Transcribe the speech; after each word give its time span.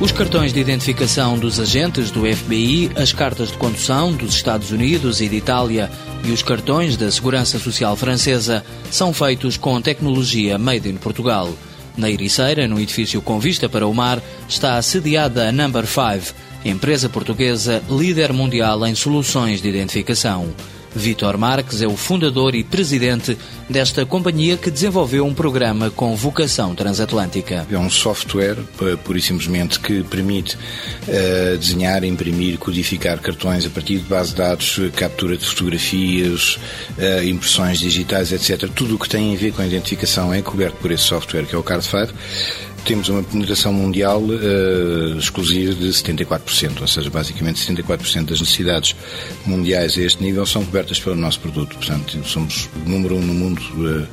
Os 0.00 0.12
cartões 0.12 0.52
de 0.52 0.60
identificação 0.60 1.36
dos 1.36 1.58
agentes 1.58 2.12
do 2.12 2.20
FBI, 2.20 2.92
as 2.94 3.12
cartas 3.12 3.50
de 3.50 3.58
condução 3.58 4.12
dos 4.12 4.32
Estados 4.32 4.70
Unidos 4.70 5.20
e 5.20 5.28
de 5.28 5.34
Itália 5.34 5.90
e 6.24 6.30
os 6.30 6.40
cartões 6.40 6.96
da 6.96 7.10
Segurança 7.10 7.58
Social 7.58 7.96
Francesa 7.96 8.64
são 8.92 9.12
feitos 9.12 9.56
com 9.56 9.82
tecnologia 9.82 10.56
made 10.56 10.88
in 10.88 10.94
Portugal. 10.94 11.52
Na 11.96 12.08
Ericeira, 12.08 12.68
no 12.68 12.78
edifício 12.78 13.20
com 13.20 13.40
vista 13.40 13.68
para 13.68 13.88
o 13.88 13.92
mar, 13.92 14.22
está 14.48 14.78
assediada 14.78 15.48
a 15.48 15.52
Number 15.52 15.84
5, 15.84 16.32
empresa 16.64 17.08
portuguesa 17.08 17.82
líder 17.90 18.32
mundial 18.32 18.86
em 18.86 18.94
soluções 18.94 19.60
de 19.60 19.68
identificação. 19.68 20.54
Vítor 20.94 21.36
Marques 21.36 21.82
é 21.82 21.86
o 21.86 21.96
fundador 21.96 22.54
e 22.54 22.64
presidente 22.64 23.36
desta 23.68 24.06
companhia 24.06 24.56
que 24.56 24.70
desenvolveu 24.70 25.26
um 25.26 25.34
programa 25.34 25.90
com 25.90 26.14
vocação 26.16 26.74
transatlântica. 26.74 27.66
É 27.70 27.78
um 27.78 27.90
software, 27.90 28.56
pura 29.04 29.18
e 29.18 29.22
simplesmente, 29.22 29.78
que 29.78 30.02
permite 30.02 30.56
uh, 30.56 31.58
desenhar, 31.58 32.02
imprimir, 32.04 32.58
codificar 32.58 33.18
cartões 33.20 33.66
a 33.66 33.70
partir 33.70 33.98
de 33.98 34.04
base 34.04 34.30
de 34.30 34.36
dados, 34.36 34.80
captura 34.96 35.36
de 35.36 35.44
fotografias, 35.44 36.58
uh, 36.98 37.24
impressões 37.24 37.78
digitais, 37.78 38.32
etc. 38.32 38.70
Tudo 38.74 38.96
o 38.96 38.98
que 38.98 39.08
tem 39.08 39.34
a 39.34 39.38
ver 39.38 39.52
com 39.52 39.62
a 39.62 39.66
identificação 39.66 40.32
é 40.32 40.40
coberto 40.42 40.76
por 40.78 40.90
esse 40.90 41.04
software 41.04 41.44
que 41.44 41.54
é 41.54 41.58
o 41.58 41.62
Card5 41.62 42.10
temos 42.88 43.10
uma 43.10 43.22
penetração 43.22 43.70
mundial 43.70 44.22
uh, 44.22 45.18
exclusiva 45.18 45.74
de 45.74 45.88
74%, 45.88 46.80
ou 46.80 46.86
seja, 46.86 47.10
basicamente 47.10 47.60
74% 47.60 48.24
das 48.24 48.40
necessidades 48.40 48.96
mundiais 49.44 49.98
a 49.98 50.00
este 50.00 50.22
nível 50.22 50.46
são 50.46 50.64
cobertas 50.64 50.98
pelo 50.98 51.14
nosso 51.14 51.38
produto. 51.38 51.76
Portanto, 51.76 52.18
somos 52.24 52.66
o 52.86 52.88
número 52.88 53.16
um 53.16 53.20
no 53.20 53.34
mundo 53.34 53.60
uh, 53.76 54.06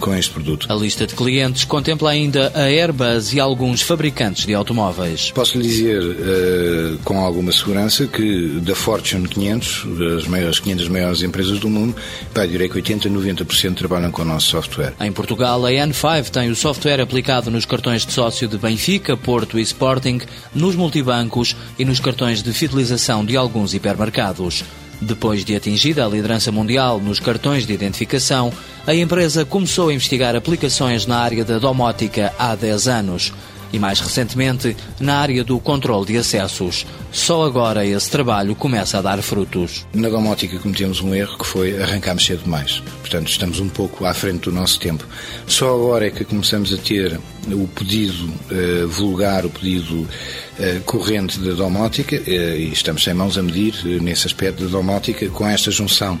com 0.00 0.12
este 0.16 0.32
produto. 0.32 0.66
A 0.68 0.74
lista 0.74 1.06
de 1.06 1.14
clientes 1.14 1.62
contempla 1.62 2.10
ainda 2.10 2.50
a 2.56 2.62
Airbus 2.62 3.32
e 3.34 3.38
alguns 3.38 3.82
fabricantes 3.82 4.46
de 4.46 4.52
automóveis. 4.52 5.30
Posso 5.30 5.56
lhe 5.56 5.68
dizer 5.68 6.02
uh, 6.02 6.98
com 7.04 7.20
alguma 7.20 7.52
segurança 7.52 8.08
que 8.08 8.58
da 8.60 8.74
Fortune 8.74 9.28
500, 9.28 9.86
as, 10.18 10.26
maiores, 10.26 10.58
500 10.58 10.88
maiores 10.88 11.22
empresas 11.22 11.60
do 11.60 11.68
mundo, 11.68 11.94
vai 12.34 12.48
direi 12.48 12.68
que 12.68 12.74
80 12.74 13.06
a 13.06 13.10
90% 13.12 13.74
trabalham 13.76 14.10
com 14.10 14.22
o 14.22 14.24
nosso 14.24 14.48
software. 14.48 14.92
Em 15.00 15.12
Portugal, 15.12 15.64
a 15.64 15.70
N5 15.70 16.30
tem 16.30 16.50
o 16.50 16.56
software 16.56 17.00
aplicado 17.00 17.48
nos 17.48 17.64
cartões 17.64 18.07
sócio 18.12 18.48
de 18.48 18.58
Benfica, 18.58 19.16
Porto 19.16 19.58
e 19.58 19.62
Sporting, 19.62 20.20
nos 20.54 20.74
multibancos 20.74 21.56
e 21.78 21.84
nos 21.84 22.00
cartões 22.00 22.42
de 22.42 22.52
fidelização 22.52 23.24
de 23.24 23.36
alguns 23.36 23.74
hipermercados. 23.74 24.64
Depois 25.00 25.44
de 25.44 25.54
atingida 25.54 26.04
a 26.04 26.08
liderança 26.08 26.50
mundial 26.50 27.00
nos 27.00 27.20
cartões 27.20 27.66
de 27.66 27.72
identificação, 27.72 28.52
a 28.86 28.94
empresa 28.94 29.44
começou 29.44 29.88
a 29.88 29.94
investigar 29.94 30.34
aplicações 30.34 31.06
na 31.06 31.18
área 31.18 31.44
da 31.44 31.58
domótica 31.58 32.32
há 32.38 32.54
10 32.54 32.88
anos 32.88 33.32
e, 33.72 33.78
mais 33.78 34.00
recentemente, 34.00 34.76
na 35.00 35.18
área 35.18 35.44
do 35.44 35.58
controle 35.60 36.06
de 36.06 36.16
acessos. 36.16 36.86
Só 37.10 37.44
agora 37.44 37.86
esse 37.86 38.10
trabalho 38.10 38.54
começa 38.54 38.98
a 38.98 39.02
dar 39.02 39.22
frutos. 39.22 39.86
Na 39.94 40.08
domótica 40.08 40.58
cometemos 40.58 41.00
um 41.00 41.14
erro 41.14 41.38
que 41.38 41.46
foi 41.46 41.80
arrancarmos 41.80 42.24
cedo 42.24 42.44
demais. 42.44 42.82
Portanto, 43.00 43.28
estamos 43.28 43.60
um 43.60 43.68
pouco 43.68 44.04
à 44.04 44.12
frente 44.12 44.42
do 44.42 44.52
nosso 44.52 44.78
tempo. 44.78 45.06
Só 45.46 45.74
agora 45.74 46.06
é 46.06 46.10
que 46.10 46.24
começamos 46.24 46.72
a 46.72 46.76
ter 46.76 47.18
o 47.50 47.66
pedido 47.68 48.24
uh, 48.24 48.88
vulgar, 48.88 49.46
o 49.46 49.50
pedido 49.50 50.00
uh, 50.00 50.80
corrente 50.84 51.38
da 51.38 51.52
domótica, 51.52 52.16
uh, 52.16 52.30
e 52.30 52.72
estamos 52.72 53.02
sem 53.02 53.14
mãos 53.14 53.38
a 53.38 53.42
medir 53.42 53.74
nesse 54.02 54.26
aspecto 54.26 54.64
da 54.64 54.70
domótica, 54.70 55.28
com 55.30 55.46
esta 55.46 55.70
junção 55.70 56.20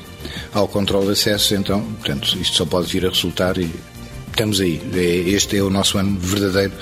ao 0.52 0.66
controle 0.66 1.06
de 1.06 1.12
acessos, 1.12 1.52
então, 1.52 1.82
portanto, 1.82 2.38
isto 2.40 2.56
só 2.56 2.64
pode 2.64 2.86
vir 2.86 3.06
a 3.06 3.10
resultar 3.10 3.58
e 3.58 3.70
estamos 4.28 4.60
aí. 4.60 4.80
É, 4.94 5.30
este 5.30 5.56
é 5.56 5.62
o 5.62 5.70
nosso 5.70 5.98
ano 5.98 6.18
verdadeiro 6.18 6.72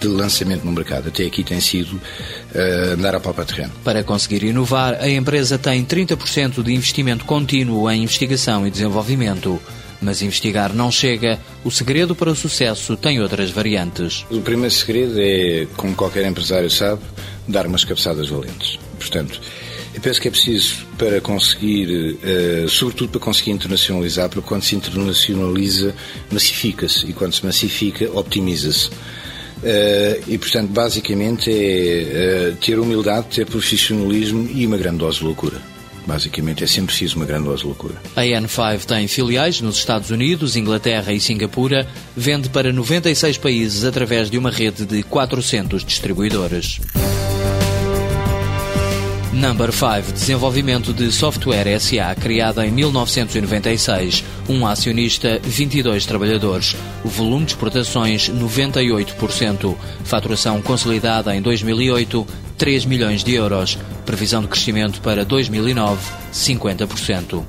de 0.00 0.06
lançamento 0.08 0.64
no 0.64 0.72
mercado. 0.72 1.08
Até 1.08 1.24
aqui 1.24 1.42
tem 1.42 1.60
sido 1.60 1.94
uh, 1.94 2.92
andar 2.92 3.14
a 3.14 3.20
pau 3.20 3.34
para 3.34 3.44
terreno. 3.44 3.72
Para 3.84 4.02
conseguir 4.02 4.44
inovar, 4.44 4.94
a 5.00 5.08
empresa 5.08 5.58
tem 5.58 5.84
30% 5.84 6.62
de 6.62 6.72
investimento 6.72 7.24
contínuo 7.24 7.90
em 7.90 8.02
investigação 8.02 8.66
e 8.66 8.70
desenvolvimento. 8.70 9.60
Mas 10.00 10.22
investigar 10.22 10.72
não 10.72 10.92
chega. 10.92 11.40
O 11.64 11.70
segredo 11.72 12.14
para 12.14 12.30
o 12.30 12.36
sucesso 12.36 12.96
tem 12.96 13.20
outras 13.20 13.50
variantes. 13.50 14.24
O 14.30 14.40
primeiro 14.40 14.72
segredo 14.72 15.14
é, 15.18 15.66
como 15.76 15.94
qualquer 15.94 16.24
empresário 16.24 16.70
sabe, 16.70 17.02
dar 17.48 17.66
umas 17.66 17.82
cabeçadas 17.82 18.28
valentes. 18.28 18.78
Portanto, 18.96 19.40
eu 19.92 20.00
penso 20.00 20.20
que 20.20 20.28
é 20.28 20.30
preciso 20.30 20.86
para 20.96 21.20
conseguir, 21.20 22.16
uh, 22.22 22.68
sobretudo 22.68 23.10
para 23.10 23.20
conseguir 23.20 23.50
internacionalizar, 23.50 24.28
porque 24.28 24.46
quando 24.46 24.62
se 24.62 24.76
internacionaliza, 24.76 25.92
massifica-se 26.30 27.06
e 27.08 27.12
quando 27.12 27.32
se 27.32 27.44
massifica, 27.44 28.08
optimiza-se. 28.12 28.90
Uh, 29.58 30.22
e, 30.26 30.38
portanto, 30.38 30.68
basicamente 30.68 31.50
é 31.50 32.52
ter 32.60 32.78
humildade, 32.78 33.26
ter 33.34 33.46
profissionalismo 33.46 34.48
e 34.52 34.66
uma 34.66 34.76
grande 34.76 34.98
dose 34.98 35.18
de 35.18 35.24
loucura. 35.24 35.60
Basicamente 36.06 36.64
é 36.64 36.66
sempre 36.66 36.86
preciso 36.86 37.16
uma 37.16 37.26
grande 37.26 37.44
dose 37.44 37.62
de 37.62 37.66
loucura. 37.66 37.94
A 38.16 38.22
N5 38.22 38.84
tem 38.84 39.06
filiais 39.06 39.60
nos 39.60 39.76
Estados 39.76 40.10
Unidos, 40.10 40.56
Inglaterra 40.56 41.12
e 41.12 41.20
Singapura, 41.20 41.86
vende 42.16 42.48
para 42.48 42.72
96 42.72 43.36
países 43.36 43.84
através 43.84 44.30
de 44.30 44.38
uma 44.38 44.50
rede 44.50 44.86
de 44.86 45.02
400 45.02 45.84
distribuidores. 45.84 46.80
Number 49.32 49.70
5, 49.70 50.12
desenvolvimento 50.12 50.92
de 50.92 51.12
software 51.12 51.78
SA, 51.78 52.14
criada 52.14 52.66
em 52.66 52.70
1996. 52.70 54.24
Um 54.48 54.66
acionista, 54.66 55.38
22 55.42 56.06
trabalhadores. 56.06 56.74
Volume 57.04 57.44
de 57.44 57.52
exportações, 57.52 58.30
98%. 58.30 59.76
Faturação 60.02 60.62
consolidada 60.62 61.36
em 61.36 61.42
2008, 61.42 62.26
3 62.56 62.86
milhões 62.86 63.22
de 63.22 63.34
euros. 63.34 63.78
Previsão 64.06 64.40
de 64.40 64.48
crescimento 64.48 65.00
para 65.02 65.26
2009, 65.26 66.00
50%. 66.32 67.44